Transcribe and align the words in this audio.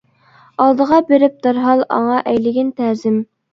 ئالدىغا 0.63 1.01
بېرىپ 1.09 1.37
دەرھال، 1.49 1.85
ئاڭا 1.99 2.19
ئەيلىگىن 2.33 2.75
تەزىم. 2.83 3.25